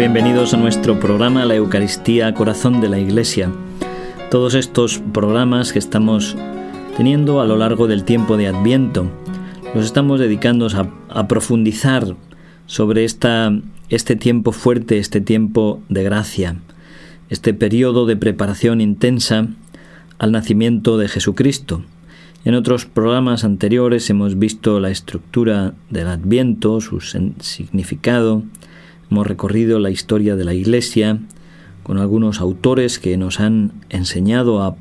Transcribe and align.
bienvenidos 0.00 0.54
a 0.54 0.56
nuestro 0.56 0.98
programa 0.98 1.44
La 1.44 1.56
Eucaristía 1.56 2.32
Corazón 2.32 2.80
de 2.80 2.88
la 2.88 2.98
Iglesia. 2.98 3.52
Todos 4.30 4.54
estos 4.54 5.02
programas 5.12 5.74
que 5.74 5.78
estamos 5.78 6.38
teniendo 6.96 7.42
a 7.42 7.44
lo 7.44 7.58
largo 7.58 7.86
del 7.86 8.04
tiempo 8.04 8.38
de 8.38 8.46
Adviento 8.46 9.10
los 9.74 9.84
estamos 9.84 10.18
dedicando 10.18 10.68
a, 11.10 11.28
profundizar 11.28 12.16
sobre 12.64 13.04
esta, 13.04 13.52
este 13.90 14.16
tiempo 14.16 14.52
fuerte, 14.52 14.96
este 14.96 15.20
tiempo 15.20 15.82
de 15.90 16.02
gracia, 16.02 16.56
este 17.28 17.52
periodo 17.52 18.06
de 18.06 18.16
preparación 18.16 18.80
intensa 18.80 19.48
al 20.18 20.32
nacimiento 20.32 20.96
de 20.96 21.08
Jesucristo. 21.08 21.82
En 22.46 22.54
otros 22.54 22.86
programas 22.86 23.44
anteriores 23.44 24.08
hemos 24.08 24.38
visto 24.38 24.80
la 24.80 24.88
estructura 24.88 25.74
del 25.90 26.08
Adviento, 26.08 26.80
su 26.80 27.02
significado, 27.02 28.44
hemos 29.10 29.26
recorrido 29.26 29.78
la 29.78 29.90
historia 29.90 30.36
de 30.36 30.44
la 30.44 30.54
Iglesia 30.54 31.18
con 31.82 31.98
algunos 31.98 32.40
autores 32.40 32.98
que 32.98 33.16
nos 33.16 33.40
han 33.40 33.72
enseñado 33.88 34.62
a 34.62 34.76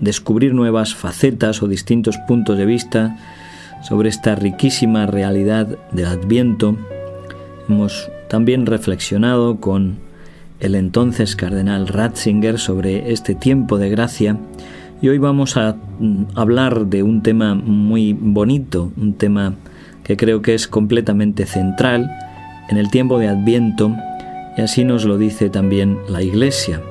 descubrir 0.00 0.54
nuevas 0.54 0.94
facetas 0.94 1.62
o 1.62 1.68
distintos 1.68 2.16
puntos 2.26 2.58
de 2.58 2.66
vista 2.66 3.16
sobre 3.82 4.08
esta 4.08 4.34
riquísima 4.34 5.06
realidad 5.06 5.78
del 5.92 6.06
Adviento. 6.06 6.76
Hemos 7.68 8.10
también 8.28 8.66
reflexionado 8.66 9.60
con 9.60 9.98
el 10.58 10.74
entonces 10.74 11.36
cardenal 11.36 11.86
Ratzinger 11.86 12.58
sobre 12.58 13.12
este 13.12 13.34
tiempo 13.34 13.78
de 13.78 13.90
gracia 13.90 14.36
y 15.00 15.08
hoy 15.08 15.18
vamos 15.18 15.56
a 15.56 15.76
mm, 16.00 16.24
hablar 16.34 16.86
de 16.86 17.04
un 17.04 17.22
tema 17.22 17.54
muy 17.54 18.14
bonito, 18.14 18.90
un 18.96 19.14
tema 19.14 19.54
que 20.02 20.16
creo 20.16 20.42
que 20.42 20.54
es 20.54 20.66
completamente 20.66 21.46
central 21.46 22.10
en 22.68 22.76
el 22.76 22.90
tiempo 22.90 23.18
de 23.18 23.28
Adviento 23.28 23.94
y 24.56 24.60
así 24.60 24.84
nos 24.84 25.04
lo 25.04 25.18
dice 25.18 25.50
también 25.50 25.98
la 26.08 26.22
Iglesia. 26.22 26.82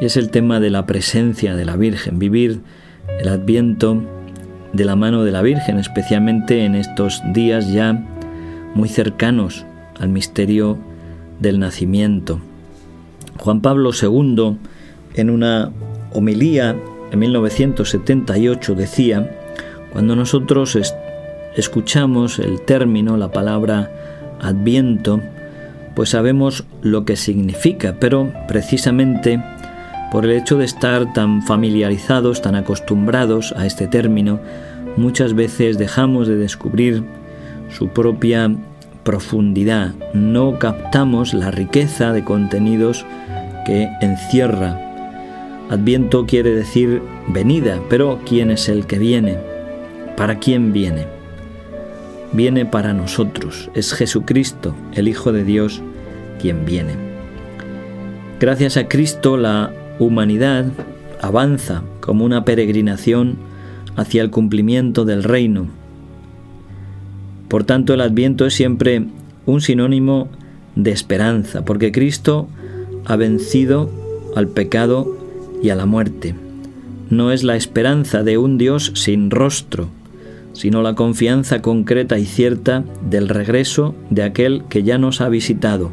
Es 0.00 0.16
el 0.16 0.30
tema 0.30 0.58
de 0.60 0.70
la 0.70 0.86
presencia 0.86 1.54
de 1.54 1.64
la 1.64 1.76
Virgen, 1.76 2.18
vivir 2.18 2.62
el 3.20 3.28
Adviento 3.28 4.02
de 4.72 4.84
la 4.84 4.96
mano 4.96 5.22
de 5.22 5.30
la 5.30 5.42
Virgen, 5.42 5.78
especialmente 5.78 6.64
en 6.64 6.74
estos 6.74 7.22
días 7.32 7.72
ya 7.72 8.04
muy 8.74 8.88
cercanos 8.88 9.64
al 10.00 10.08
misterio 10.08 10.78
del 11.40 11.60
nacimiento. 11.60 12.40
Juan 13.38 13.60
Pablo 13.60 13.90
II, 13.92 14.56
en 15.14 15.30
una 15.30 15.70
homilía 16.12 16.76
en 17.10 17.18
1978, 17.18 18.74
decía, 18.74 19.30
cuando 19.92 20.16
nosotros 20.16 20.78
escuchamos 21.56 22.38
el 22.38 22.62
término, 22.62 23.16
la 23.16 23.30
palabra 23.30 23.90
adviento, 24.44 25.20
pues 25.94 26.10
sabemos 26.10 26.64
lo 26.82 27.04
que 27.04 27.16
significa, 27.16 27.96
pero 27.98 28.32
precisamente 28.48 29.42
por 30.10 30.24
el 30.24 30.32
hecho 30.32 30.58
de 30.58 30.64
estar 30.64 31.12
tan 31.12 31.42
familiarizados, 31.42 32.42
tan 32.42 32.54
acostumbrados 32.54 33.52
a 33.56 33.66
este 33.66 33.86
término, 33.86 34.38
muchas 34.96 35.34
veces 35.34 35.78
dejamos 35.78 36.28
de 36.28 36.36
descubrir 36.36 37.02
su 37.76 37.88
propia 37.88 38.50
profundidad, 39.02 39.92
no 40.12 40.58
captamos 40.58 41.34
la 41.34 41.50
riqueza 41.50 42.12
de 42.12 42.24
contenidos 42.24 43.04
que 43.66 43.88
encierra. 44.00 44.80
Adviento 45.70 46.26
quiere 46.26 46.54
decir 46.54 47.02
venida, 47.28 47.80
pero 47.88 48.20
¿quién 48.24 48.50
es 48.50 48.68
el 48.68 48.86
que 48.86 48.98
viene? 48.98 49.38
¿Para 50.16 50.38
quién 50.38 50.72
viene? 50.72 51.13
Viene 52.34 52.66
para 52.66 52.92
nosotros, 52.92 53.70
es 53.74 53.92
Jesucristo, 53.92 54.74
el 54.92 55.06
Hijo 55.06 55.30
de 55.30 55.44
Dios, 55.44 55.82
quien 56.42 56.66
viene. 56.66 56.94
Gracias 58.40 58.76
a 58.76 58.88
Cristo 58.88 59.36
la 59.36 59.72
humanidad 60.00 60.66
avanza 61.22 61.84
como 62.00 62.24
una 62.24 62.44
peregrinación 62.44 63.36
hacia 63.94 64.20
el 64.20 64.30
cumplimiento 64.30 65.04
del 65.04 65.22
reino. 65.22 65.68
Por 67.46 67.62
tanto, 67.62 67.94
el 67.94 68.00
adviento 68.00 68.46
es 68.46 68.54
siempre 68.54 69.04
un 69.46 69.60
sinónimo 69.60 70.28
de 70.74 70.90
esperanza, 70.90 71.64
porque 71.64 71.92
Cristo 71.92 72.48
ha 73.04 73.14
vencido 73.14 73.88
al 74.34 74.48
pecado 74.48 75.16
y 75.62 75.70
a 75.70 75.76
la 75.76 75.86
muerte. 75.86 76.34
No 77.10 77.30
es 77.30 77.44
la 77.44 77.54
esperanza 77.54 78.24
de 78.24 78.38
un 78.38 78.58
Dios 78.58 78.90
sin 78.96 79.30
rostro, 79.30 79.88
sino 80.54 80.82
la 80.82 80.94
confianza 80.94 81.60
concreta 81.60 82.18
y 82.18 82.24
cierta 82.24 82.84
del 83.08 83.28
regreso 83.28 83.94
de 84.08 84.22
aquel 84.22 84.64
que 84.68 84.82
ya 84.82 84.96
nos 84.96 85.20
ha 85.20 85.28
visitado, 85.28 85.90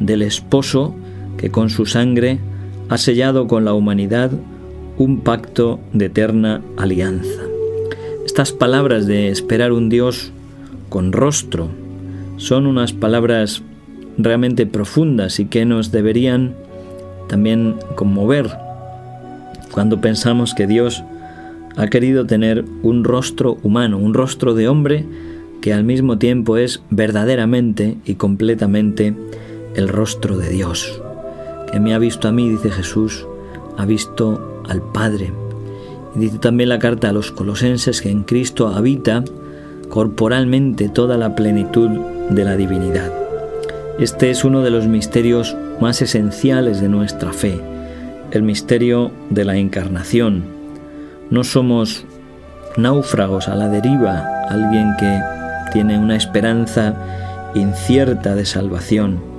del 0.00 0.22
esposo 0.22 0.94
que 1.36 1.50
con 1.50 1.70
su 1.70 1.86
sangre 1.86 2.40
ha 2.88 2.98
sellado 2.98 3.46
con 3.46 3.64
la 3.64 3.74
humanidad 3.74 4.32
un 4.98 5.20
pacto 5.20 5.78
de 5.92 6.06
eterna 6.06 6.62
alianza. 6.76 7.42
Estas 8.24 8.52
palabras 8.52 9.06
de 9.06 9.28
esperar 9.28 9.72
un 9.72 9.88
Dios 9.88 10.32
con 10.88 11.12
rostro 11.12 11.68
son 12.38 12.66
unas 12.66 12.92
palabras 12.92 13.62
realmente 14.18 14.66
profundas 14.66 15.38
y 15.38 15.46
que 15.46 15.64
nos 15.64 15.92
deberían 15.92 16.54
también 17.28 17.76
conmover 17.94 18.50
cuando 19.72 20.00
pensamos 20.00 20.54
que 20.54 20.66
Dios 20.66 21.04
ha 21.76 21.86
querido 21.88 22.26
tener 22.26 22.64
un 22.82 23.04
rostro 23.04 23.58
humano, 23.62 23.98
un 23.98 24.14
rostro 24.14 24.54
de 24.54 24.68
hombre 24.68 25.04
que 25.60 25.72
al 25.72 25.84
mismo 25.84 26.18
tiempo 26.18 26.56
es 26.56 26.82
verdaderamente 26.90 27.96
y 28.04 28.14
completamente 28.14 29.14
el 29.74 29.88
rostro 29.88 30.38
de 30.38 30.48
Dios 30.50 31.00
que 31.70 31.80
me 31.80 31.94
ha 31.94 31.98
visto 31.98 32.28
a 32.28 32.32
mí, 32.32 32.48
dice 32.48 32.70
Jesús, 32.70 33.26
ha 33.76 33.84
visto 33.84 34.62
al 34.68 34.80
Padre. 34.80 35.32
Y 36.14 36.20
dice 36.20 36.38
también 36.38 36.68
la 36.68 36.78
carta 36.78 37.10
a 37.10 37.12
los 37.12 37.32
colosenses 37.32 38.00
que 38.00 38.10
en 38.10 38.22
Cristo 38.22 38.68
habita 38.68 39.24
corporalmente 39.88 40.88
toda 40.88 41.16
la 41.16 41.34
plenitud 41.34 41.90
de 42.30 42.44
la 42.44 42.56
divinidad. 42.56 43.12
Este 43.98 44.30
es 44.30 44.44
uno 44.44 44.62
de 44.62 44.70
los 44.70 44.86
misterios 44.86 45.56
más 45.80 46.02
esenciales 46.02 46.80
de 46.80 46.88
nuestra 46.88 47.32
fe, 47.32 47.60
el 48.30 48.42
misterio 48.42 49.10
de 49.30 49.44
la 49.44 49.56
encarnación. 49.56 50.55
No 51.30 51.44
somos 51.44 52.04
náufragos 52.76 53.48
a 53.48 53.54
la 53.54 53.68
deriva, 53.68 54.24
alguien 54.48 54.94
que 54.98 55.20
tiene 55.72 55.98
una 55.98 56.16
esperanza 56.16 56.94
incierta 57.54 58.34
de 58.34 58.44
salvación 58.44 59.36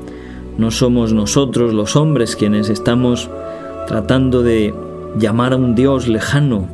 no 0.57 0.71
somos 0.71 1.13
nosotros 1.13 1.71
los 1.71 1.95
hombres 1.95 2.35
quienes 2.35 2.69
estamos 2.69 3.29
tratando 3.87 4.41
de 4.41 4.73
llamar 5.19 5.53
a 5.53 5.55
un 5.55 5.75
Dios 5.75 6.07
lejano, 6.07 6.67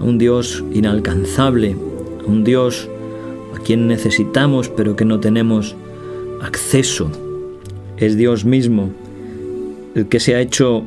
a 0.00 0.04
un 0.04 0.18
Dios 0.18 0.64
inalcanzable, 0.72 1.76
a 2.26 2.28
un 2.28 2.42
Dios 2.42 2.88
a 3.54 3.60
quien 3.60 3.86
necesitamos 3.86 4.68
pero 4.68 4.96
que 4.96 5.04
no 5.04 5.20
tenemos 5.20 5.76
acceso. 6.42 7.12
Es 7.96 8.16
Dios 8.16 8.44
mismo 8.44 8.90
el 9.94 10.08
que 10.08 10.18
se 10.18 10.34
ha 10.34 10.40
hecho 10.40 10.82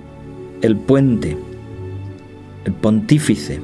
el 0.61 0.75
puente, 0.75 1.37
el 2.65 2.73
pontífice. 2.73 3.61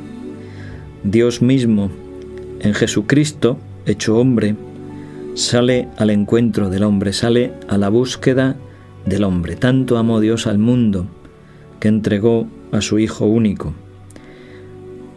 Dios 1.04 1.42
mismo 1.42 1.92
en 2.60 2.74
Jesucristo, 2.74 3.58
hecho 3.86 4.18
hombre, 4.18 4.56
sale 5.34 5.88
al 5.98 6.10
encuentro 6.10 6.70
del 6.70 6.84
hombre, 6.84 7.14
sale 7.14 7.54
a 7.68 7.78
la 7.78 7.90
búsqueda 7.90 8.56
del 9.06 9.24
hombre. 9.24 9.56
Tanto 9.56 9.98
amó 9.98 10.20
Dios 10.20 10.48
al 10.48 10.60
mundo 10.60 11.08
que 11.80 11.88
entregó 11.88 12.48
a 12.72 12.82
su 12.82 13.00
Hijo 13.00 13.26
único. 13.26 13.74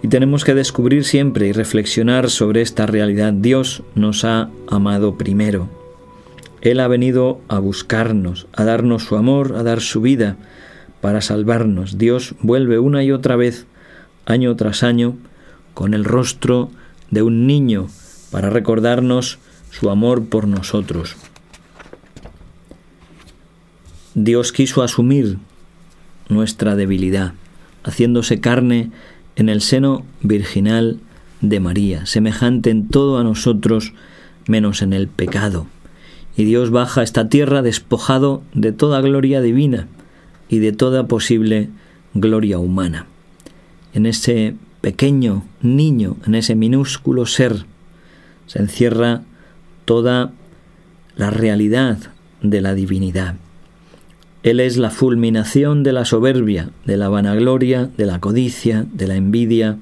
Y 0.03 0.09
tenemos 0.09 0.45
que 0.45 0.55
descubrir 0.55 1.05
siempre 1.05 1.47
y 1.49 1.53
reflexionar 1.53 2.29
sobre 2.29 2.61
esta 2.61 2.87
realidad. 2.87 3.33
Dios 3.33 3.83
nos 3.95 4.25
ha 4.25 4.51
amado 4.67 5.17
primero. 5.17 5.69
Él 6.61 6.81
ha 6.81 6.89
venido 6.89 7.41
a 7.49 7.59
buscarnos, 7.59 8.47
a 8.53 8.65
darnos 8.65 9.05
su 9.05 9.17
amor, 9.17 9.55
a 9.57 9.63
dar 9.63 9.81
su 9.81 10.01
vida 10.01 10.37
para 11.01 11.21
salvarnos. 11.21 11.99
Dios 11.99 12.35
vuelve 12.41 12.79
una 12.79 13.05
y 13.05 13.13
otra 13.13 13.37
vez, 13.37 13.67
año 14.27 14.55
tras 14.57 14.83
año, 14.83 15.17
con 15.75 15.95
el 15.95 16.05
rostro 16.05 16.71
de 17.11 17.23
un 17.23 17.47
niño 17.47 17.89
para 18.31 18.51
recordarnos 18.51 19.39
su 19.71 19.91
amor 19.91 20.27
por 20.27 20.47
nosotros. 20.47 21.17
Dios 24.15 24.53
quiso 24.53 24.83
asumir 24.83 25.39
nuestra 26.29 26.77
debilidad, 26.77 27.35
haciéndose 27.83 28.41
carne 28.41 28.91
en 29.37 29.49
el 29.49 29.61
seno 29.61 30.05
virginal 30.23 31.01
de 31.41 31.61
María, 31.61 32.07
semejante 32.07 32.71
en 32.71 32.89
todo 32.89 33.19
a 33.19 33.25
nosotros 33.25 33.93
menos 34.47 34.83
en 34.83 34.93
el 34.93 35.09
pecado. 35.09 35.67
Y 36.37 36.45
Dios 36.45 36.71
baja 36.71 37.01
a 37.01 37.05
esta 37.05 37.29
tierra 37.29 37.63
despojado 37.63 38.43
de 38.55 38.73
toda 38.73 39.01
gloria 39.01 39.41
divina 39.41 39.89
y 40.49 40.59
de 40.59 40.73
toda 40.73 41.07
posible 41.07 41.71
gloria 42.15 42.59
humana. 42.59 43.07
En 43.95 44.07
ese 44.07 44.57
pequeño 44.81 45.45
niño, 45.63 46.17
en 46.27 46.35
ese 46.35 46.57
minúsculo 46.57 47.27
ser, 47.27 47.65
se 48.47 48.59
encierra 48.59 49.23
toda 49.85 50.33
la 51.17 51.31
realidad 51.31 51.99
de 52.43 52.61
la 52.61 52.75
divinidad. 52.75 53.37
Él 54.43 54.61
es 54.61 54.77
la 54.77 54.91
fulminación 54.91 55.85
de 55.85 55.93
la 55.93 56.05
soberbia, 56.05 56.71
de 56.85 56.97
la 56.97 57.09
vanagloria, 57.09 57.89
de 57.97 58.05
la 58.05 58.21
codicia, 58.21 58.85
de 58.93 59.07
la 59.07 59.15
envidia, 59.15 59.79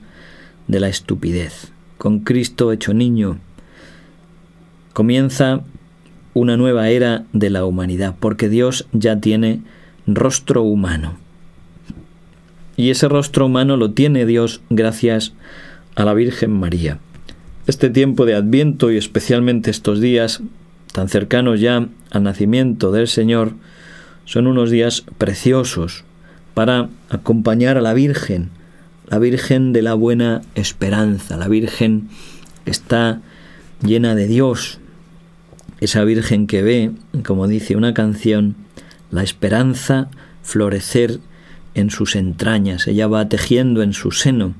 de 0.68 0.78
la 0.78 0.88
estupidez. 0.88 1.72
Con 1.98 2.20
Cristo 2.20 2.70
hecho 2.70 2.94
niño 2.94 3.38
comienza 4.92 5.62
una 6.34 6.56
nueva 6.56 6.90
era 6.90 7.24
de 7.32 7.50
la 7.50 7.64
humanidad, 7.64 8.14
porque 8.20 8.48
Dios 8.48 8.86
ya 8.92 9.20
tiene 9.20 9.62
rostro 10.06 10.62
humano. 10.62 11.21
Y 12.76 12.90
ese 12.90 13.08
rostro 13.08 13.46
humano 13.46 13.76
lo 13.76 13.90
tiene 13.92 14.26
Dios 14.26 14.60
gracias 14.70 15.32
a 15.94 16.04
la 16.04 16.14
Virgen 16.14 16.52
María. 16.52 16.98
Este 17.66 17.90
tiempo 17.90 18.26
de 18.26 18.34
Adviento 18.34 18.90
y 18.90 18.96
especialmente 18.96 19.70
estos 19.70 20.00
días 20.00 20.42
tan 20.92 21.08
cercanos 21.08 21.60
ya 21.60 21.88
al 22.10 22.22
nacimiento 22.22 22.92
del 22.92 23.08
Señor, 23.08 23.54
son 24.24 24.46
unos 24.46 24.70
días 24.70 25.04
preciosos 25.18 26.04
para 26.54 26.88
acompañar 27.08 27.78
a 27.78 27.80
la 27.80 27.94
Virgen, 27.94 28.50
la 29.08 29.18
Virgen 29.18 29.72
de 29.72 29.82
la 29.82 29.94
buena 29.94 30.42
esperanza, 30.54 31.36
la 31.36 31.48
Virgen 31.48 32.08
que 32.64 32.70
está 32.70 33.20
llena 33.82 34.14
de 34.14 34.28
Dios, 34.28 34.78
esa 35.80 36.04
Virgen 36.04 36.46
que 36.46 36.62
ve, 36.62 36.92
como 37.26 37.48
dice 37.48 37.74
una 37.74 37.94
canción, 37.94 38.54
la 39.10 39.22
esperanza 39.22 40.08
florecer 40.42 41.18
en 41.74 41.90
sus 41.90 42.16
entrañas, 42.16 42.86
ella 42.86 43.06
va 43.06 43.28
tejiendo 43.28 43.82
en 43.82 43.92
su 43.92 44.10
seno 44.10 44.54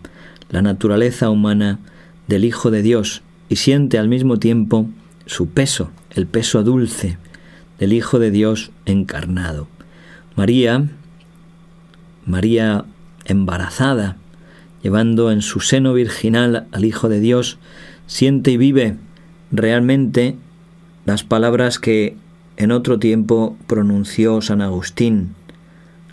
la 0.50 0.62
naturaleza 0.62 1.30
humana 1.30 1.78
del 2.26 2.44
Hijo 2.44 2.70
de 2.70 2.82
Dios 2.82 3.22
y 3.48 3.56
siente 3.56 3.98
al 3.98 4.08
mismo 4.08 4.38
tiempo 4.38 4.88
su 5.26 5.48
peso, 5.48 5.90
el 6.10 6.26
peso 6.26 6.62
dulce 6.62 7.18
del 7.78 7.92
Hijo 7.92 8.18
de 8.18 8.30
Dios 8.30 8.70
encarnado. 8.86 9.68
María, 10.36 10.88
María 12.24 12.84
embarazada, 13.24 14.16
llevando 14.82 15.30
en 15.30 15.42
su 15.42 15.60
seno 15.60 15.92
virginal 15.92 16.66
al 16.72 16.84
Hijo 16.84 17.08
de 17.08 17.20
Dios, 17.20 17.58
siente 18.06 18.52
y 18.52 18.56
vive 18.56 18.96
realmente 19.50 20.36
las 21.04 21.24
palabras 21.24 21.78
que 21.78 22.16
en 22.56 22.70
otro 22.70 22.98
tiempo 22.98 23.56
pronunció 23.66 24.40
San 24.42 24.60
Agustín, 24.60 25.34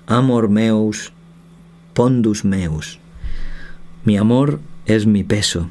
Amor 0.10 0.50
meus, 0.50 1.14
pondus 1.94 2.44
meus. 2.44 2.98
Mi 4.04 4.18
amor 4.18 4.60
es 4.88 5.06
mi 5.06 5.24
peso. 5.24 5.70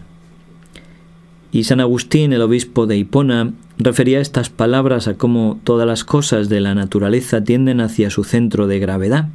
Y 1.50 1.64
San 1.64 1.80
Agustín, 1.80 2.32
el 2.32 2.42
obispo 2.42 2.86
de 2.86 2.96
Hipona, 2.96 3.52
refería 3.78 4.20
estas 4.20 4.48
palabras 4.48 5.08
a 5.08 5.14
cómo 5.14 5.58
todas 5.64 5.88
las 5.88 6.04
cosas 6.04 6.48
de 6.48 6.60
la 6.60 6.76
naturaleza 6.76 7.42
tienden 7.42 7.80
hacia 7.80 8.10
su 8.10 8.22
centro 8.22 8.68
de 8.68 8.78
gravedad 8.78 9.28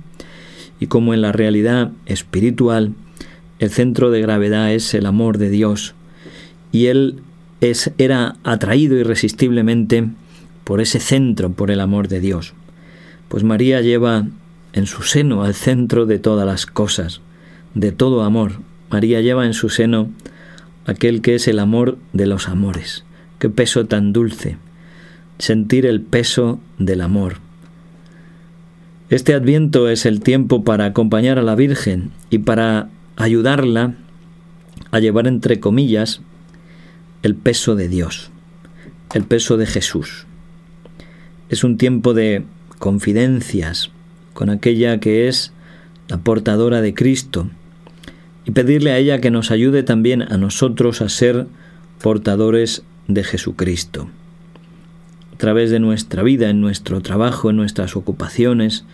y 0.79 0.87
cómo 0.87 1.13
en 1.13 1.21
la 1.21 1.33
realidad 1.33 1.91
espiritual 2.05 2.93
el 3.59 3.71
centro 3.71 4.09
de 4.09 4.21
gravedad 4.21 4.71
es 4.71 4.93
el 4.93 5.05
amor 5.05 5.37
de 5.37 5.49
Dios 5.49 5.95
y 6.71 6.85
él 6.85 7.19
es, 7.59 7.91
era 7.97 8.37
atraído 8.45 8.95
irresistiblemente 8.95 10.07
por 10.63 10.79
ese 10.79 11.01
centro, 11.01 11.51
por 11.51 11.71
el 11.71 11.81
amor 11.81 12.07
de 12.07 12.21
Dios. 12.21 12.53
Pues 13.27 13.43
María 13.43 13.81
lleva 13.81 14.27
en 14.73 14.87
su 14.87 15.03
seno 15.03 15.43
al 15.43 15.53
centro 15.53 16.05
de 16.05 16.19
todas 16.19 16.45
las 16.45 16.65
cosas, 16.65 17.21
de 17.75 17.91
todo 17.91 18.23
amor. 18.23 18.53
María 18.89 19.21
lleva 19.21 19.45
en 19.45 19.53
su 19.53 19.69
seno 19.69 20.09
aquel 20.85 21.21
que 21.21 21.35
es 21.35 21.47
el 21.47 21.59
amor 21.59 21.97
de 22.11 22.27
los 22.27 22.49
amores. 22.49 23.05
Qué 23.39 23.49
peso 23.49 23.85
tan 23.85 24.13
dulce, 24.13 24.57
sentir 25.37 25.85
el 25.85 26.01
peso 26.01 26.59
del 26.77 27.01
amor. 27.01 27.37
Este 29.09 29.33
adviento 29.33 29.89
es 29.89 30.05
el 30.05 30.21
tiempo 30.21 30.63
para 30.63 30.85
acompañar 30.85 31.37
a 31.37 31.43
la 31.43 31.55
Virgen 31.55 32.11
y 32.29 32.39
para 32.39 32.89
ayudarla 33.15 33.95
a 34.91 34.99
llevar 34.99 35.27
entre 35.27 35.59
comillas 35.59 36.21
el 37.21 37.35
peso 37.35 37.75
de 37.75 37.87
Dios, 37.87 38.31
el 39.13 39.23
peso 39.23 39.57
de 39.57 39.65
Jesús. 39.65 40.25
Es 41.49 41.63
un 41.63 41.77
tiempo 41.77 42.13
de 42.13 42.43
confidencias 42.79 43.92
con 44.33 44.49
aquella 44.49 44.99
que 44.99 45.27
es 45.27 45.53
la 46.07 46.17
portadora 46.17 46.81
de 46.81 46.93
Cristo 46.93 47.49
y 48.45 48.51
pedirle 48.51 48.91
a 48.91 48.97
ella 48.97 49.21
que 49.21 49.31
nos 49.31 49.51
ayude 49.51 49.83
también 49.83 50.21
a 50.21 50.37
nosotros 50.37 51.01
a 51.01 51.09
ser 51.09 51.47
portadores 52.01 52.83
de 53.07 53.23
Jesucristo. 53.23 54.09
A 55.33 55.37
través 55.37 55.71
de 55.71 55.79
nuestra 55.79 56.23
vida, 56.23 56.49
en 56.49 56.61
nuestro 56.61 57.01
trabajo, 57.01 57.49
en 57.49 57.55
nuestras 57.55 57.95
ocupaciones, 57.95 58.85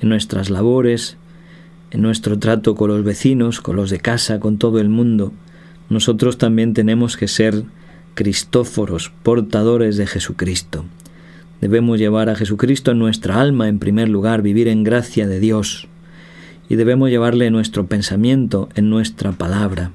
en 0.00 0.08
nuestras 0.08 0.50
labores, 0.50 1.16
en 1.90 2.02
nuestro 2.02 2.38
trato 2.38 2.74
con 2.74 2.88
los 2.88 3.04
vecinos, 3.04 3.60
con 3.60 3.76
los 3.76 3.90
de 3.90 4.00
casa, 4.00 4.40
con 4.40 4.58
todo 4.58 4.80
el 4.80 4.88
mundo, 4.88 5.32
nosotros 5.88 6.38
también 6.38 6.74
tenemos 6.74 7.16
que 7.16 7.28
ser 7.28 7.64
cristóforos, 8.14 9.12
portadores 9.22 9.96
de 9.96 10.06
Jesucristo. 10.06 10.84
Debemos 11.64 11.98
llevar 11.98 12.28
a 12.28 12.34
Jesucristo 12.34 12.90
en 12.90 12.98
nuestra 12.98 13.40
alma 13.40 13.70
en 13.70 13.78
primer 13.78 14.10
lugar, 14.10 14.42
vivir 14.42 14.68
en 14.68 14.84
gracia 14.84 15.26
de 15.26 15.40
Dios, 15.40 15.88
y 16.68 16.74
debemos 16.74 17.08
llevarle 17.08 17.50
nuestro 17.50 17.86
pensamiento 17.86 18.68
en 18.74 18.90
nuestra 18.90 19.32
palabra. 19.32 19.90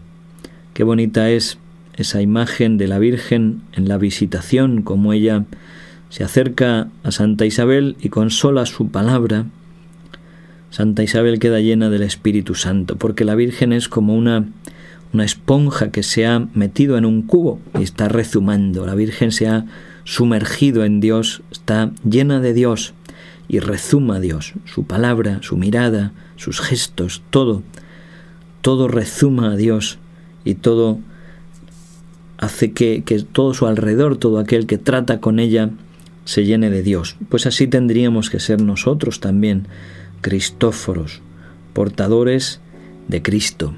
Qué 0.74 0.84
bonita 0.84 1.30
es 1.30 1.60
esa 1.96 2.24
imagen 2.24 2.80
de 2.80 2.88
la 2.88 2.98
Virgen 2.98 3.62
en 3.74 3.88
la 3.88 4.00
visitación, 4.00 4.82
como 4.82 5.14
ella 5.14 5.46
se 6.10 6.24
acerca 6.24 6.88
a 7.04 7.12
Santa 7.12 7.46
Isabel 7.46 7.98
y 8.02 8.10
consola 8.10 8.66
su 8.66 8.88
palabra. 8.88 9.46
Santa 10.72 11.04
Isabel 11.04 11.38
queda 11.38 11.60
llena 11.60 11.92
del 11.92 12.02
Espíritu 12.02 12.56
Santo, 12.56 12.96
porque 12.96 13.26
la 13.26 13.36
Virgen 13.36 13.74
es 13.74 13.90
como 13.90 14.16
una, 14.16 14.50
una 15.14 15.24
esponja 15.24 15.92
que 15.92 16.02
se 16.02 16.26
ha 16.26 16.48
metido 16.56 16.98
en 16.98 17.06
un 17.06 17.22
cubo 17.22 17.60
y 17.80 17.84
está 17.84 18.08
rezumando. 18.08 18.88
La 18.88 18.96
Virgen 18.96 19.32
se 19.32 19.48
ha 19.48 19.68
sumergido 20.04 20.86
en 20.86 21.00
Dios, 21.00 21.42
está 21.52 21.92
llena 22.08 22.40
de 22.40 22.54
Dios 22.54 22.94
y 23.48 23.60
rezuma 23.60 24.18
a 24.18 24.20
Dios. 24.20 24.54
Su 24.66 24.84
palabra, 24.84 25.40
su 25.42 25.58
mirada, 25.58 26.12
sus 26.36 26.62
gestos, 26.62 27.22
todo, 27.30 27.64
todo 28.62 28.88
rezuma 28.88 29.52
a 29.52 29.56
Dios 29.56 30.00
y 30.46 30.56
todo 30.56 31.00
hace 32.38 32.72
que, 32.72 33.04
todo 33.32 33.54
su 33.54 33.68
alrededor, 33.68 34.18
todo 34.18 34.40
aquel 34.40 34.66
que 34.66 34.78
trata 34.78 35.20
con 35.20 35.40
ella, 35.40 35.72
se 36.24 36.46
llene 36.46 36.70
de 36.70 36.84
Dios. 36.84 37.18
Pues 37.28 37.46
así 37.46 37.68
tendríamos 37.68 38.30
que 38.30 38.40
ser 38.40 38.62
nosotros 38.62 39.20
también, 39.20 39.68
cristóforos, 40.22 41.22
portadores 41.74 42.62
de 43.08 43.22
Cristo. 43.22 43.74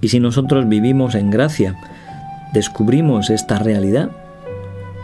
Y 0.00 0.08
si 0.08 0.20
nosotros 0.20 0.68
vivimos 0.68 1.14
en 1.14 1.30
gracia, 1.30 1.76
descubrimos 2.52 3.30
esta 3.30 3.58
realidad. 3.58 4.10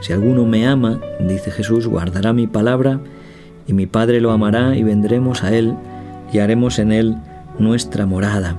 Si 0.04 0.12
alguno 0.12 0.44
me 0.44 0.66
ama, 0.66 1.00
dice 1.18 1.50
Jesús, 1.50 1.86
guardará 1.86 2.34
mi 2.34 2.46
palabra 2.46 3.00
y 3.66 3.72
mi 3.72 3.86
Padre 3.86 4.20
lo 4.20 4.32
amará 4.32 4.76
y 4.76 4.82
vendremos 4.82 5.42
a 5.42 5.56
Él 5.56 5.74
y 6.30 6.40
haremos 6.40 6.78
en 6.78 6.92
Él 6.92 7.16
nuestra 7.58 8.04
morada. 8.04 8.58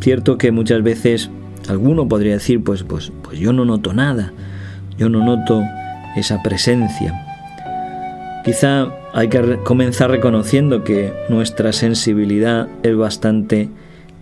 Cierto 0.00 0.38
que 0.38 0.50
muchas 0.50 0.82
veces 0.82 1.30
Alguno 1.68 2.08
podría 2.08 2.34
decir, 2.34 2.62
pues, 2.64 2.82
pues, 2.82 3.12
pues 3.22 3.38
yo 3.38 3.52
no 3.52 3.64
noto 3.64 3.92
nada, 3.92 4.32
yo 4.98 5.08
no 5.08 5.24
noto 5.24 5.62
esa 6.16 6.42
presencia. 6.42 7.26
Quizá 8.44 8.88
hay 9.12 9.28
que 9.28 9.58
comenzar 9.64 10.10
reconociendo 10.10 10.82
que 10.82 11.12
nuestra 11.28 11.72
sensibilidad 11.72 12.68
es 12.82 12.96
bastante 12.96 13.68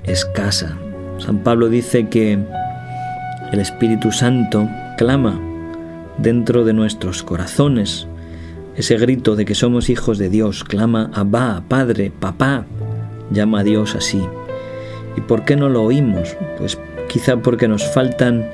escasa. 0.04 0.76
San 1.18 1.38
Pablo 1.38 1.68
dice 1.68 2.08
que 2.08 2.38
el 3.52 3.60
Espíritu 3.60 4.12
Santo 4.12 4.68
clama 4.96 5.40
dentro 6.18 6.64
de 6.64 6.72
nuestros 6.72 7.22
corazones. 7.22 8.06
Ese 8.76 8.96
grito 8.96 9.34
de 9.34 9.44
que 9.44 9.54
somos 9.54 9.90
hijos 9.90 10.18
de 10.18 10.28
Dios 10.28 10.64
clama 10.64 11.10
Abba, 11.14 11.62
Padre, 11.66 12.12
Papá, 12.18 12.66
llama 13.30 13.60
a 13.60 13.64
Dios 13.64 13.94
así. 13.94 14.22
¿Y 15.16 15.20
por 15.22 15.44
qué 15.44 15.56
no 15.56 15.68
lo 15.68 15.82
oímos? 15.82 16.36
Pues 16.58 16.78
quizá 17.08 17.38
porque 17.38 17.66
nos 17.66 17.84
faltan 17.92 18.48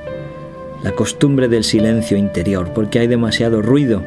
la 0.83 0.93
costumbre 0.93 1.49
del 1.49 1.65
silencio 1.65 2.17
interior, 2.17 2.73
porque 2.75 2.99
hay 3.01 3.07
demasiado 3.07 3.63
ruido 3.63 4.03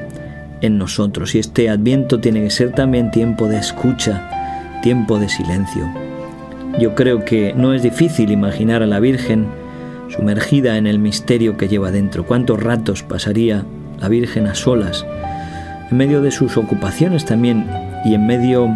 en 0.62 0.78
nosotros 0.78 1.36
y 1.36 1.40
este 1.40 1.70
adviento 1.70 2.20
tiene 2.20 2.44
que 2.44 2.50
ser 2.50 2.72
también 2.72 3.12
tiempo 3.12 3.48
de 3.48 3.58
escucha, 3.58 4.80
tiempo 4.82 5.20
de 5.20 5.30
silencio. 5.30 5.88
Yo 6.80 6.96
creo 6.96 7.26
que 7.26 7.54
no 7.56 7.74
es 7.74 7.82
difícil 7.82 8.32
imaginar 8.32 8.84
a 8.84 8.88
la 8.88 9.00
Virgen 9.00 9.48
sumergida 10.10 10.78
en 10.78 10.88
el 10.88 11.00
misterio 11.00 11.58
que 11.58 11.68
lleva 11.68 11.92
dentro. 11.92 12.26
¿Cuántos 12.26 12.62
ratos 12.62 13.04
pasaría 13.04 13.66
la 14.00 14.10
Virgen 14.10 14.48
a 14.48 14.56
solas? 14.56 15.06
En 15.92 15.98
medio 15.98 16.22
de 16.22 16.32
sus 16.32 16.58
ocupaciones 16.58 17.26
también 17.26 17.70
y 18.06 18.14
en 18.14 18.28
medio 18.28 18.70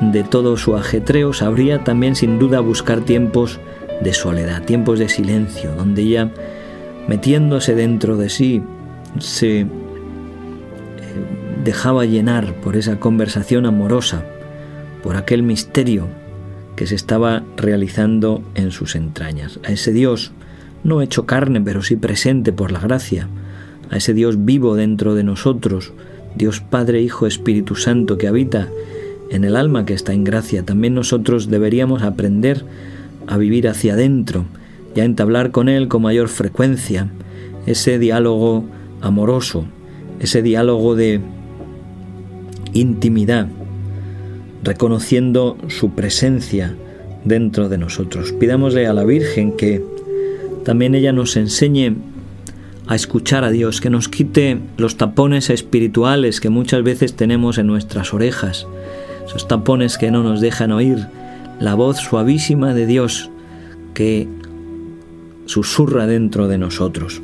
de 0.00 0.24
todo 0.24 0.56
su 0.56 0.76
ajetreo, 0.76 1.32
sabría 1.32 1.84
también 1.84 2.16
sin 2.16 2.38
duda 2.38 2.60
buscar 2.60 3.00
tiempos 3.00 3.60
de 4.00 4.12
soledad, 4.12 4.62
tiempos 4.62 4.98
de 4.98 5.08
silencio, 5.08 5.74
donde 5.74 6.02
ella, 6.02 6.30
metiéndose 7.08 7.74
dentro 7.74 8.16
de 8.16 8.28
sí, 8.28 8.62
se 9.18 9.60
eh, 9.60 9.66
dejaba 11.64 12.04
llenar 12.04 12.54
por 12.54 12.76
esa 12.76 12.98
conversación 12.98 13.66
amorosa, 13.66 14.24
por 15.02 15.16
aquel 15.16 15.42
misterio 15.42 16.08
que 16.76 16.86
se 16.86 16.94
estaba 16.94 17.44
realizando 17.56 18.42
en 18.54 18.70
sus 18.70 18.96
entrañas. 18.96 19.60
A 19.64 19.72
ese 19.72 19.92
Dios, 19.92 20.32
no 20.82 21.02
hecho 21.02 21.26
carne, 21.26 21.60
pero 21.60 21.82
sí 21.82 21.96
presente 21.96 22.52
por 22.52 22.72
la 22.72 22.80
gracia, 22.80 23.28
a 23.90 23.96
ese 23.96 24.14
Dios 24.14 24.44
vivo 24.44 24.74
dentro 24.74 25.14
de 25.14 25.24
nosotros, 25.24 25.92
Dios 26.34 26.60
Padre, 26.60 27.00
Hijo, 27.00 27.26
Espíritu 27.26 27.76
Santo 27.76 28.18
que 28.18 28.28
habita 28.28 28.68
en 29.30 29.44
el 29.44 29.56
alma 29.56 29.84
que 29.84 29.94
está 29.94 30.12
en 30.12 30.24
gracia. 30.24 30.64
También 30.64 30.94
nosotros 30.94 31.48
deberíamos 31.48 32.02
aprender 32.02 32.64
a 33.26 33.36
vivir 33.36 33.68
hacia 33.68 33.94
adentro 33.94 34.44
y 34.94 35.00
a 35.00 35.04
entablar 35.04 35.50
con 35.50 35.68
Él 35.68 35.88
con 35.88 36.02
mayor 36.02 36.28
frecuencia 36.28 37.08
ese 37.66 37.98
diálogo 37.98 38.64
amoroso, 39.00 39.64
ese 40.20 40.42
diálogo 40.42 40.94
de 40.94 41.20
intimidad, 42.72 43.48
reconociendo 44.64 45.56
su 45.68 45.90
presencia 45.90 46.74
dentro 47.24 47.68
de 47.68 47.78
nosotros. 47.78 48.32
Pidámosle 48.32 48.86
a 48.86 48.94
la 48.94 49.04
Virgen 49.04 49.56
que 49.56 49.84
también 50.64 50.94
ella 50.94 51.12
nos 51.12 51.36
enseñe 51.36 51.94
a 52.86 52.94
escuchar 52.94 53.44
a 53.44 53.50
Dios, 53.50 53.80
que 53.80 53.90
nos 53.90 54.08
quite 54.08 54.58
los 54.76 54.96
tapones 54.96 55.50
espirituales 55.50 56.40
que 56.40 56.50
muchas 56.50 56.82
veces 56.82 57.14
tenemos 57.14 57.58
en 57.58 57.66
nuestras 57.66 58.12
orejas, 58.12 58.66
esos 59.26 59.48
tapones 59.48 59.96
que 59.96 60.10
no 60.10 60.22
nos 60.22 60.40
dejan 60.40 60.72
oír 60.72 61.06
la 61.60 61.74
voz 61.74 61.98
suavísima 61.98 62.74
de 62.74 62.86
Dios 62.86 63.30
que 63.94 64.28
susurra 65.46 66.06
dentro 66.06 66.48
de 66.48 66.58
nosotros. 66.58 67.22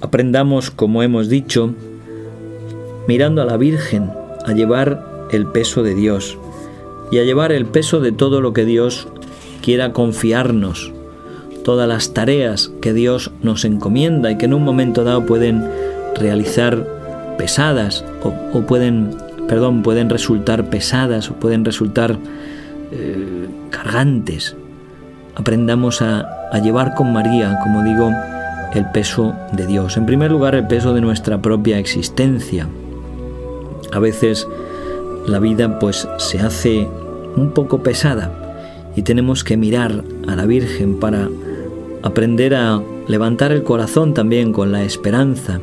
Aprendamos, 0.00 0.70
como 0.70 1.02
hemos 1.02 1.28
dicho, 1.28 1.74
mirando 3.08 3.42
a 3.42 3.44
la 3.44 3.56
Virgen, 3.56 4.10
a 4.46 4.52
llevar 4.52 5.11
el 5.32 5.46
peso 5.46 5.82
de 5.82 5.94
Dios 5.94 6.38
y 7.10 7.18
a 7.18 7.24
llevar 7.24 7.52
el 7.52 7.66
peso 7.66 8.00
de 8.00 8.12
todo 8.12 8.40
lo 8.40 8.52
que 8.52 8.64
Dios 8.64 9.08
quiera 9.62 9.92
confiarnos, 9.92 10.92
todas 11.64 11.88
las 11.88 12.14
tareas 12.14 12.72
que 12.80 12.92
Dios 12.92 13.32
nos 13.42 13.64
encomienda 13.64 14.30
y 14.30 14.38
que 14.38 14.46
en 14.46 14.54
un 14.54 14.64
momento 14.64 15.04
dado 15.04 15.26
pueden 15.26 15.68
realizar 16.16 16.86
pesadas 17.38 18.04
o, 18.22 18.62
pueden, 18.62 19.16
perdón, 19.48 19.82
pueden 19.82 20.10
resultar 20.10 20.70
pesadas 20.70 21.30
o 21.30 21.34
pueden 21.34 21.64
resultar 21.64 22.18
eh, 22.92 23.48
cargantes. 23.70 24.56
Aprendamos 25.34 26.02
a 26.02 26.60
llevar 26.62 26.94
con 26.94 27.12
María, 27.12 27.58
como 27.62 27.82
digo, 27.82 28.10
el 28.74 28.86
peso 28.86 29.34
de 29.52 29.66
Dios. 29.66 29.96
En 29.96 30.06
primer 30.06 30.30
lugar, 30.30 30.54
el 30.54 30.66
peso 30.66 30.94
de 30.94 31.00
nuestra 31.00 31.40
propia 31.40 31.78
existencia. 31.78 32.68
A 33.92 33.98
veces 33.98 34.46
la 35.26 35.38
vida 35.38 35.78
pues 35.78 36.08
se 36.18 36.40
hace 36.40 36.88
un 37.36 37.52
poco 37.52 37.82
pesada 37.82 38.30
y 38.96 39.02
tenemos 39.02 39.44
que 39.44 39.56
mirar 39.56 40.04
a 40.26 40.36
la 40.36 40.46
Virgen 40.46 40.98
para 40.98 41.28
aprender 42.02 42.54
a 42.54 42.82
levantar 43.08 43.52
el 43.52 43.62
corazón 43.62 44.14
también 44.14 44.52
con 44.52 44.72
la 44.72 44.84
esperanza 44.84 45.60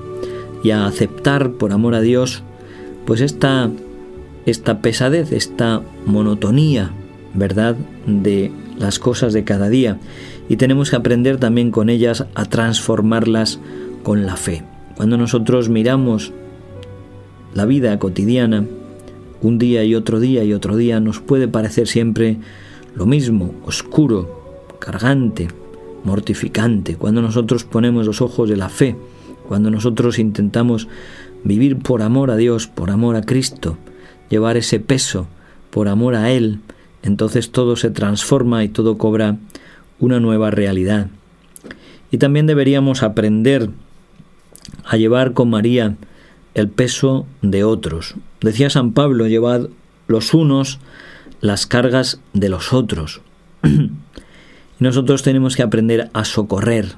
y 0.63 0.71
a 0.71 0.85
aceptar 0.85 1.51
por 1.51 1.71
amor 1.71 1.95
a 1.95 2.01
Dios 2.01 2.43
pues 3.05 3.21
esta 3.21 3.69
esta 4.45 4.81
pesadez, 4.81 5.31
esta 5.31 5.81
monotonía, 6.05 6.91
¿verdad?, 7.33 7.75
de 8.07 8.51
las 8.77 8.97
cosas 8.97 9.33
de 9.33 9.43
cada 9.43 9.69
día 9.69 9.97
y 10.47 10.55
tenemos 10.55 10.89
que 10.89 10.95
aprender 10.95 11.37
también 11.37 11.69
con 11.69 11.89
ellas 11.89 12.25
a 12.33 12.45
transformarlas 12.45 13.59
con 14.03 14.25
la 14.25 14.35
fe. 14.35 14.63
Cuando 14.95 15.17
nosotros 15.17 15.69
miramos 15.69 16.33
la 17.53 17.65
vida 17.65 17.97
cotidiana, 17.99 18.65
un 19.41 19.57
día 19.57 19.83
y 19.83 19.95
otro 19.95 20.19
día 20.19 20.43
y 20.43 20.53
otro 20.53 20.75
día 20.75 20.99
nos 20.99 21.19
puede 21.19 21.47
parecer 21.47 21.87
siempre 21.87 22.37
lo 22.95 23.05
mismo, 23.05 23.53
oscuro, 23.65 24.67
cargante, 24.79 25.47
mortificante, 26.03 26.95
cuando 26.95 27.21
nosotros 27.21 27.63
ponemos 27.63 28.05
los 28.05 28.21
ojos 28.21 28.49
de 28.49 28.57
la 28.57 28.69
fe, 28.69 28.95
cuando 29.47 29.71
nosotros 29.71 30.19
intentamos 30.19 30.87
vivir 31.43 31.77
por 31.77 32.01
amor 32.01 32.31
a 32.31 32.37
Dios, 32.37 32.67
por 32.67 32.89
amor 32.89 33.15
a 33.15 33.21
Cristo, 33.21 33.77
llevar 34.29 34.57
ese 34.57 34.79
peso 34.79 35.27
por 35.69 35.87
amor 35.87 36.15
a 36.15 36.31
Él, 36.31 36.59
entonces 37.03 37.51
todo 37.51 37.75
se 37.75 37.91
transforma 37.91 38.63
y 38.63 38.69
todo 38.69 38.97
cobra 38.97 39.37
una 39.99 40.19
nueva 40.19 40.51
realidad. 40.51 41.07
Y 42.11 42.17
también 42.17 42.47
deberíamos 42.47 43.03
aprender 43.03 43.69
a 44.85 44.97
llevar 44.97 45.33
con 45.33 45.49
María 45.49 45.95
el 46.53 46.69
peso 46.69 47.25
de 47.41 47.63
otros. 47.63 48.15
Decía 48.41 48.69
San 48.69 48.93
Pablo, 48.93 49.27
llevad 49.27 49.69
los 50.07 50.33
unos 50.33 50.79
las 51.41 51.67
cargas 51.67 52.19
de 52.33 52.49
los 52.49 52.73
otros. 52.73 53.21
nosotros 54.79 55.23
tenemos 55.23 55.55
que 55.55 55.63
aprender 55.63 56.09
a 56.13 56.25
socorrer, 56.25 56.93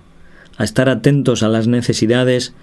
a 0.58 0.64
estar 0.64 0.90
atentos 0.90 1.44
a 1.44 1.50
las 1.50 1.68
necesidades 1.68 2.54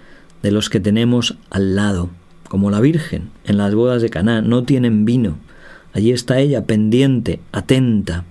de 0.41 0.51
los 0.51 0.69
que 0.69 0.79
tenemos 0.79 1.37
al 1.49 1.75
lado, 1.75 2.09
como 2.47 2.71
la 2.71 2.79
Virgen 2.79 3.29
en 3.45 3.57
las 3.57 3.75
bodas 3.75 4.01
de 4.01 4.09
Caná, 4.09 4.41
no 4.41 4.63
tienen 4.63 5.05
vino. 5.05 5.37
Allí 5.93 6.11
está 6.11 6.39
ella 6.39 6.65
pendiente, 6.65 7.39
atenta, 7.51 8.25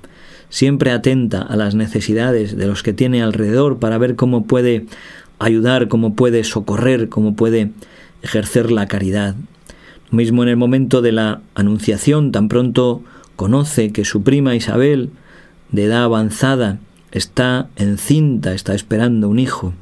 siempre 0.49 0.93
atenta 0.93 1.43
a 1.43 1.57
las 1.57 1.75
necesidades 1.75 2.57
de 2.57 2.67
los 2.67 2.83
que 2.83 2.93
tiene 2.93 3.23
alrededor 3.23 3.79
para 3.79 3.99
ver 3.99 4.17
cómo 4.17 4.47
puede 4.47 4.87
ayudar, 5.39 5.89
cómo 5.89 6.15
puede 6.15 6.45
socorrer, 6.45 7.09
cómo 7.09 7.37
puede 7.37 7.73
ejercer 8.23 8.71
la 8.71 8.87
caridad. 8.87 9.35
Mismo 10.11 10.43
en 10.43 10.49
el 10.49 10.57
momento 10.57 11.03
de 11.03 11.13
la 11.13 11.43
anunciación, 11.55 12.33
tan 12.33 12.49
pronto 12.49 13.03
conoce 13.37 13.93
que 13.93 14.05
su 14.05 14.23
prima 14.23 14.55
Isabel 14.55 15.11
de 15.71 15.85
edad 15.85 16.05
avanzada, 16.05 16.79
está 17.13 17.69
encinta, 17.77 18.53
está 18.55 18.75
esperando 18.75 19.29
un 19.29 19.39
hijo. 19.39 19.75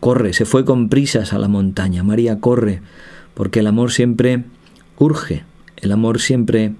Corre, 0.00 0.32
se 0.32 0.44
fue 0.44 0.64
con 0.64 0.88
prisas 0.88 1.32
a 1.32 1.38
la 1.38 1.48
montaña. 1.48 2.02
María 2.02 2.40
corre, 2.40 2.80
porque 3.34 3.60
el 3.60 3.66
amor 3.66 3.92
siempre 3.92 4.44
urge, 4.98 5.44
el 5.76 5.92
amor 5.92 6.20
siempre 6.20 6.72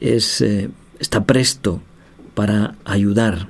es, 0.00 0.40
eh, 0.40 0.70
está 0.98 1.24
presto 1.24 1.82
para 2.34 2.76
ayudar. 2.84 3.48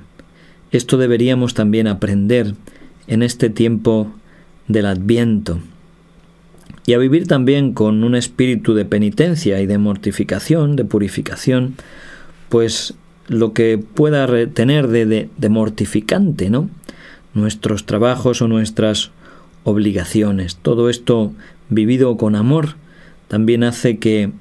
Esto 0.71 0.97
deberíamos 0.97 1.53
también 1.53 1.87
aprender 1.87 2.55
en 3.07 3.21
este 3.21 3.49
tiempo 3.49 4.11
del 4.67 4.87
adviento 4.87 5.59
y 6.85 6.93
a 6.93 6.97
vivir 6.97 7.27
también 7.27 7.73
con 7.73 8.03
un 8.03 8.15
espíritu 8.15 8.73
de 8.73 8.85
penitencia 8.85 9.61
y 9.61 9.65
de 9.65 9.77
mortificación, 9.77 10.75
de 10.75 10.85
purificación, 10.85 11.75
pues 12.49 12.93
lo 13.27 13.53
que 13.53 13.77
pueda 13.77 14.27
tener 14.47 14.87
de, 14.89 15.29
de, 15.35 15.49
mortificante, 15.49 16.49
¿no? 16.49 16.69
Nuestros 17.33 17.85
trabajos 17.85 18.41
o 18.41 18.47
nuestras 18.47 19.11
obligaciones. 19.63 20.57
Todo 20.57 20.89
esto 20.89 21.31
vivido 21.69 22.17
con 22.17 22.35
amor 22.35 22.75
también 23.29 23.63
hace 23.63 23.97
que, 23.97 24.31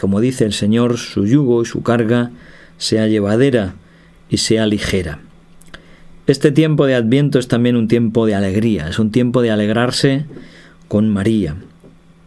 como 0.00 0.20
dice 0.20 0.44
el 0.44 0.54
Señor, 0.54 0.96
su 0.96 1.26
yugo 1.26 1.62
y 1.62 1.66
su 1.66 1.82
carga 1.82 2.30
sea 2.78 3.06
llevadera 3.06 3.74
y 4.30 4.38
sea 4.38 4.66
ligera. 4.66 5.20
Este 6.26 6.50
tiempo 6.50 6.86
de 6.86 6.94
Adviento 6.94 7.38
es 7.38 7.48
también 7.48 7.76
un 7.76 7.86
tiempo 7.86 8.26
de 8.26 8.34
alegría, 8.34 8.88
es 8.88 8.98
un 8.98 9.12
tiempo 9.12 9.42
de 9.42 9.50
alegrarse 9.50 10.24
con 10.88 11.08
María. 11.08 11.56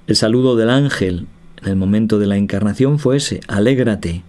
El 0.10 0.16
saludo 0.16 0.56
del 0.56 0.72
ángel 0.72 1.28
en 1.62 1.68
el 1.70 1.76
momento 1.76 2.18
de 2.18 2.26
la 2.26 2.36
encarnación 2.36 2.98
fue 2.98 3.18
ese, 3.18 3.42
alégrate, 3.48 4.24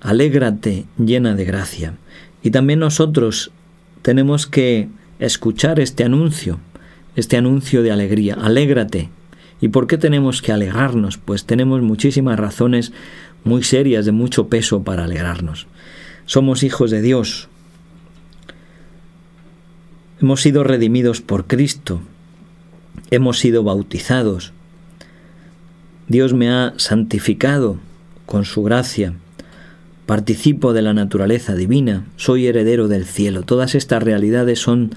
alégrate 0.00 0.86
llena 0.96 1.34
de 1.34 1.44
gracia. 1.44 1.98
Y 2.42 2.52
también 2.52 2.78
nosotros 2.78 3.50
tenemos 4.00 4.46
que 4.46 4.88
escuchar 5.18 5.78
este 5.78 6.04
anuncio, 6.04 6.58
este 7.16 7.36
anuncio 7.36 7.82
de 7.82 7.92
alegría, 7.92 8.32
alégrate. 8.40 9.10
¿Y 9.60 9.68
por 9.68 9.88
qué 9.88 9.98
tenemos 9.98 10.40
que 10.40 10.52
alegrarnos? 10.52 11.18
Pues 11.18 11.44
tenemos 11.44 11.82
muchísimas 11.82 12.40
razones 12.40 12.90
muy 13.44 13.64
serias, 13.64 14.06
de 14.06 14.12
mucho 14.12 14.48
peso 14.48 14.84
para 14.84 15.04
alegrarnos. 15.04 15.66
Somos 16.24 16.62
hijos 16.62 16.90
de 16.90 17.02
Dios. 17.02 17.50
Hemos 20.22 20.40
sido 20.40 20.64
redimidos 20.64 21.20
por 21.20 21.46
Cristo. 21.46 22.00
Hemos 23.10 23.38
sido 23.38 23.62
bautizados. 23.64 24.54
Dios 26.08 26.32
me 26.34 26.50
ha 26.50 26.74
santificado 26.76 27.78
con 28.26 28.44
su 28.44 28.62
gracia 28.62 29.14
participo 30.08 30.72
de 30.72 30.80
la 30.80 30.94
naturaleza 30.94 31.54
divina, 31.54 32.06
soy 32.16 32.46
heredero 32.46 32.88
del 32.88 33.04
cielo. 33.04 33.42
Todas 33.42 33.74
estas 33.74 34.02
realidades 34.02 34.58
son 34.58 34.94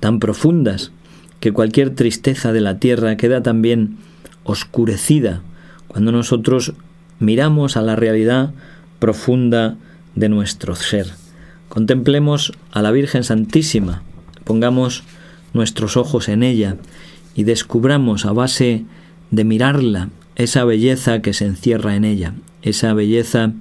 tan 0.00 0.20
profundas 0.20 0.92
que 1.40 1.50
cualquier 1.50 1.94
tristeza 1.94 2.52
de 2.52 2.60
la 2.60 2.78
tierra 2.78 3.16
queda 3.16 3.42
también 3.42 3.96
oscurecida 4.44 5.40
cuando 5.88 6.12
nosotros 6.12 6.74
miramos 7.20 7.78
a 7.78 7.80
la 7.82 7.96
realidad 7.96 8.52
profunda 8.98 9.76
de 10.14 10.28
nuestro 10.28 10.76
ser. 10.76 11.06
Contemplemos 11.70 12.52
a 12.70 12.82
la 12.82 12.90
Virgen 12.90 13.24
Santísima, 13.24 14.02
pongamos 14.44 15.04
nuestros 15.54 15.96
ojos 15.96 16.28
en 16.28 16.42
ella 16.42 16.76
y 17.34 17.44
descubramos 17.44 18.26
a 18.26 18.32
base 18.32 18.84
de 19.30 19.44
mirarla, 19.44 20.10
esa 20.42 20.64
belleza 20.64 21.22
que 21.22 21.32
se 21.32 21.46
encierra 21.46 21.96
en 21.96 22.04
ella, 22.04 22.34
esa 22.62 22.94
belleza 22.94 23.52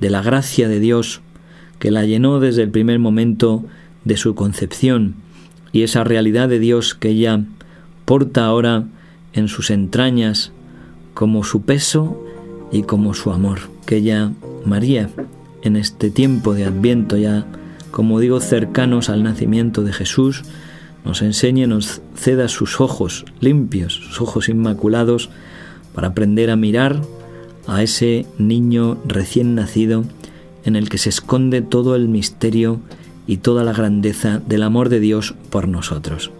de 0.00 0.10
la 0.10 0.22
gracia 0.22 0.68
de 0.68 0.80
Dios 0.80 1.20
que 1.78 1.90
la 1.90 2.04
llenó 2.04 2.38
desde 2.38 2.62
el 2.62 2.70
primer 2.70 2.98
momento 2.98 3.64
de 4.04 4.16
su 4.16 4.34
concepción 4.34 5.16
y 5.72 5.82
esa 5.82 6.04
realidad 6.04 6.48
de 6.48 6.58
Dios 6.58 6.94
que 6.94 7.08
ella 7.08 7.40
porta 8.04 8.44
ahora 8.44 8.84
en 9.32 9.48
sus 9.48 9.70
entrañas 9.70 10.52
como 11.14 11.44
su 11.44 11.62
peso 11.62 12.24
y 12.70 12.82
como 12.82 13.14
su 13.14 13.32
amor, 13.32 13.60
que 13.84 13.96
ella, 13.96 14.32
María, 14.64 15.10
en 15.62 15.76
este 15.76 16.10
tiempo 16.10 16.54
de 16.54 16.64
Adviento 16.64 17.16
ya, 17.16 17.46
como 17.90 18.20
digo, 18.20 18.40
cercanos 18.40 19.08
al 19.08 19.22
nacimiento 19.22 19.82
de 19.82 19.92
Jesús, 19.92 20.44
nos 21.04 21.20
enseñe, 21.20 21.66
nos 21.66 22.00
ceda 22.14 22.48
sus 22.48 22.80
ojos 22.80 23.24
limpios, 23.40 23.94
sus 23.94 24.20
ojos 24.20 24.48
inmaculados, 24.48 25.30
para 25.94 26.08
aprender 26.08 26.50
a 26.50 26.56
mirar 26.56 27.00
a 27.66 27.82
ese 27.82 28.26
niño 28.38 28.98
recién 29.06 29.54
nacido 29.54 30.04
en 30.64 30.76
el 30.76 30.88
que 30.88 30.98
se 30.98 31.08
esconde 31.08 31.62
todo 31.62 31.96
el 31.96 32.08
misterio 32.08 32.80
y 33.26 33.38
toda 33.38 33.64
la 33.64 33.72
grandeza 33.72 34.40
del 34.46 34.62
amor 34.62 34.88
de 34.88 35.00
Dios 35.00 35.34
por 35.50 35.68
nosotros. 35.68 36.30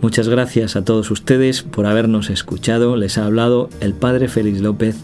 Muchas 0.00 0.28
gracias 0.28 0.76
a 0.76 0.84
todos 0.84 1.10
ustedes 1.10 1.62
por 1.62 1.86
habernos 1.86 2.30
escuchado. 2.30 2.96
Les 2.96 3.18
ha 3.18 3.26
hablado 3.26 3.68
el 3.80 3.92
Padre 3.92 4.28
Félix 4.28 4.60
López. 4.60 4.96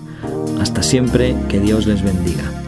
Hasta 0.59 0.83
siempre, 0.83 1.37
que 1.49 1.61
Dios 1.61 1.87
les 1.87 2.03
bendiga. 2.03 2.66